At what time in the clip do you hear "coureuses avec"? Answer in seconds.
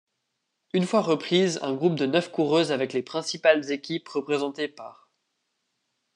2.31-2.91